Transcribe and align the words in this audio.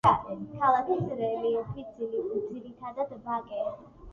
ქალაქის 0.61 1.03
რელიეფი 1.19 1.85
ძირითად 1.99 3.07
ვაკე. 3.29 3.63